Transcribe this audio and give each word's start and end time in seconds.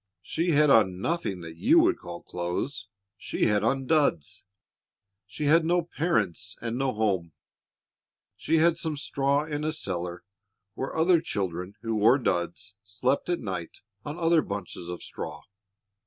She 0.23 0.49
had 0.49 0.71
on 0.71 0.99
nothing 0.99 1.41
that 1.41 1.57
you 1.57 1.79
would 1.81 1.99
call 1.99 2.23
clothes; 2.23 2.87
she 3.19 3.45
had 3.45 3.63
on 3.63 3.85
duds. 3.85 4.45
She 5.27 5.43
had 5.45 5.63
no 5.63 5.83
parents 5.83 6.57
and 6.59 6.75
no 6.75 6.91
home. 6.91 7.33
She 8.35 8.55
had 8.57 8.79
some 8.79 8.97
straw 8.97 9.43
in 9.45 9.63
a 9.63 9.71
cellar, 9.71 10.23
where 10.73 10.95
other 10.97 11.21
children 11.21 11.75
who 11.83 11.93
wore 11.93 12.17
duds 12.17 12.73
slept 12.83 13.29
at 13.29 13.41
night 13.41 13.81
on 14.03 14.17
other 14.17 14.41
bunches 14.41 14.89
of 14.89 15.03
straw. 15.03 15.43